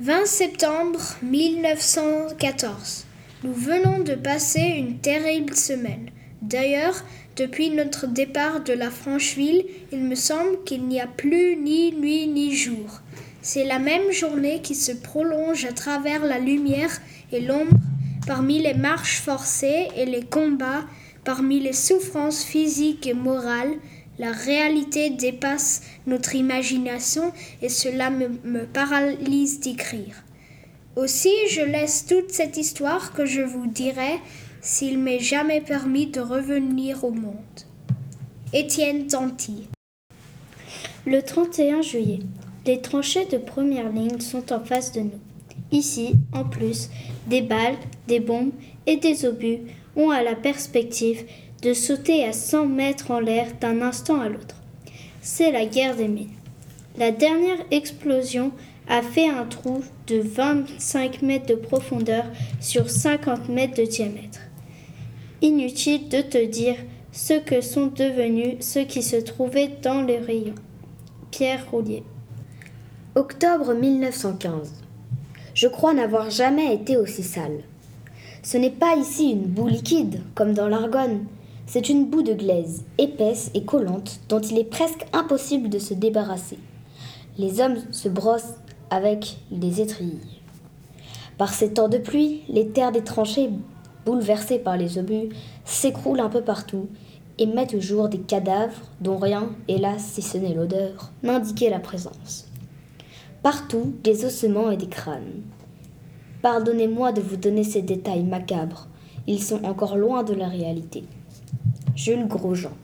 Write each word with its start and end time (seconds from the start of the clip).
20 0.00 0.26
septembre 0.26 0.98
1914. 1.22 3.06
Nous 3.44 3.52
venons 3.52 4.00
de 4.00 4.16
passer 4.16 4.74
une 4.76 4.98
terrible 4.98 5.54
semaine. 5.54 6.10
D'ailleurs, 6.42 6.96
depuis 7.36 7.70
notre 7.70 8.08
départ 8.08 8.64
de 8.64 8.72
la 8.72 8.90
Francheville, 8.90 9.64
il 9.92 10.00
me 10.00 10.16
semble 10.16 10.64
qu'il 10.64 10.88
n'y 10.88 11.00
a 11.00 11.06
plus 11.06 11.54
ni 11.54 11.92
nuit 11.92 12.26
ni 12.26 12.56
jour. 12.56 13.02
C'est 13.40 13.64
la 13.64 13.78
même 13.78 14.10
journée 14.10 14.60
qui 14.62 14.74
se 14.74 14.90
prolonge 14.90 15.64
à 15.64 15.72
travers 15.72 16.24
la 16.24 16.40
lumière 16.40 17.00
et 17.30 17.40
l'ombre, 17.40 17.78
parmi 18.26 18.58
les 18.58 18.74
marches 18.74 19.20
forcées 19.20 19.86
et 19.96 20.06
les 20.06 20.24
combats, 20.24 20.86
parmi 21.22 21.60
les 21.60 21.72
souffrances 21.72 22.42
physiques 22.42 23.06
et 23.06 23.14
morales, 23.14 23.76
la 24.18 24.32
réalité 24.32 25.10
dépasse 25.10 25.82
notre 26.06 26.34
imagination 26.34 27.32
et 27.62 27.68
cela 27.68 28.10
me, 28.10 28.28
me 28.44 28.64
paralyse 28.64 29.60
d'écrire. 29.60 30.24
Aussi, 30.96 31.32
je 31.50 31.60
laisse 31.60 32.06
toute 32.06 32.30
cette 32.30 32.56
histoire 32.56 33.12
que 33.12 33.26
je 33.26 33.42
vous 33.42 33.66
dirai 33.66 34.20
s'il 34.60 34.98
m'est 34.98 35.18
jamais 35.18 35.60
permis 35.60 36.06
de 36.06 36.20
revenir 36.20 37.04
au 37.04 37.10
monde. 37.10 37.34
Étienne 38.52 39.08
Tanti. 39.08 39.68
Le 41.06 41.20
31 41.20 41.82
juillet, 41.82 42.20
les 42.64 42.80
tranchées 42.80 43.26
de 43.26 43.36
première 43.36 43.90
ligne 43.90 44.20
sont 44.20 44.52
en 44.52 44.60
face 44.60 44.92
de 44.92 45.00
nous. 45.00 45.20
Ici, 45.72 46.14
en 46.32 46.44
plus, 46.44 46.88
des 47.26 47.42
balles, 47.42 47.76
des 48.06 48.20
bombes 48.20 48.52
et 48.86 48.96
des 48.96 49.26
obus 49.26 49.58
ont 49.96 50.10
à 50.10 50.22
la 50.22 50.34
perspective 50.34 51.24
de 51.64 51.72
sauter 51.72 52.26
à 52.26 52.34
100 52.34 52.66
mètres 52.66 53.10
en 53.10 53.20
l'air 53.20 53.46
d'un 53.58 53.80
instant 53.80 54.20
à 54.20 54.28
l'autre. 54.28 54.56
C'est 55.22 55.50
la 55.50 55.64
guerre 55.64 55.96
des 55.96 56.08
mines. 56.08 56.28
La 56.98 57.10
dernière 57.10 57.58
explosion 57.70 58.52
a 58.86 59.00
fait 59.00 59.30
un 59.30 59.46
trou 59.46 59.82
de 60.06 60.20
25 60.20 61.22
mètres 61.22 61.46
de 61.46 61.54
profondeur 61.54 62.26
sur 62.60 62.90
50 62.90 63.48
mètres 63.48 63.78
de 63.78 63.86
diamètre. 63.86 64.40
Inutile 65.40 66.10
de 66.10 66.20
te 66.20 66.44
dire 66.44 66.76
ce 67.12 67.32
que 67.32 67.62
sont 67.62 67.86
devenus 67.86 68.56
ceux 68.60 68.84
qui 68.84 69.02
se 69.02 69.16
trouvaient 69.16 69.70
dans 69.82 70.02
les 70.02 70.18
rayons. 70.18 70.54
Pierre 71.30 71.64
Roulier. 71.70 72.02
Octobre 73.14 73.72
1915. 73.72 74.82
Je 75.54 75.68
crois 75.68 75.94
n'avoir 75.94 76.28
jamais 76.28 76.74
été 76.74 76.98
aussi 76.98 77.22
sale. 77.22 77.60
Ce 78.42 78.58
n'est 78.58 78.68
pas 78.70 78.96
ici 78.96 79.30
une 79.30 79.46
boue 79.46 79.68
liquide, 79.68 80.20
comme 80.34 80.52
dans 80.52 80.68
l'Argonne, 80.68 81.24
c'est 81.66 81.88
une 81.88 82.06
boue 82.06 82.22
de 82.22 82.34
glaise, 82.34 82.84
épaisse 82.98 83.50
et 83.54 83.64
collante, 83.64 84.20
dont 84.28 84.40
il 84.40 84.58
est 84.58 84.64
presque 84.64 85.06
impossible 85.12 85.68
de 85.68 85.78
se 85.78 85.94
débarrasser. 85.94 86.58
Les 87.38 87.60
hommes 87.60 87.78
se 87.90 88.08
brossent 88.08 88.54
avec 88.90 89.38
des 89.50 89.80
étrilles. 89.80 90.20
Par 91.38 91.52
ces 91.52 91.72
temps 91.72 91.88
de 91.88 91.98
pluie, 91.98 92.42
les 92.48 92.68
terres 92.68 92.92
des 92.92 93.02
tranchées, 93.02 93.50
bouleversées 94.04 94.58
par 94.58 94.76
les 94.76 94.98
obus, 94.98 95.30
s'écroulent 95.64 96.20
un 96.20 96.28
peu 96.28 96.42
partout 96.42 96.88
et 97.38 97.46
mettent 97.46 97.74
au 97.74 97.80
jour 97.80 98.08
des 98.08 98.20
cadavres 98.20 98.82
dont 99.00 99.16
rien, 99.16 99.50
hélas, 99.66 100.02
si 100.04 100.22
ce 100.22 100.38
n'est 100.38 100.54
l'odeur, 100.54 101.10
n'indiquait 101.22 101.70
la 101.70 101.80
présence. 101.80 102.46
Partout, 103.42 103.94
des 104.04 104.24
ossements 104.24 104.70
et 104.70 104.76
des 104.76 104.86
crânes. 104.86 105.42
Pardonnez-moi 106.42 107.12
de 107.12 107.20
vous 107.20 107.36
donner 107.36 107.64
ces 107.64 107.82
détails 107.82 108.22
macabres, 108.22 108.86
ils 109.26 109.42
sont 109.42 109.64
encore 109.64 109.96
loin 109.96 110.22
de 110.22 110.34
la 110.34 110.48
réalité. 110.48 111.04
Jules 111.94 112.26
Grosjean. 112.28 112.83